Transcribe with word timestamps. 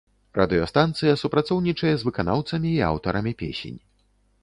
Радыёстанцыя 0.37 1.13
супрацоўнічае 1.23 1.93
з 1.99 2.09
выканаўцамі 2.09 2.69
і 2.81 2.83
аўтарамі 2.91 3.39
песень. 3.45 3.79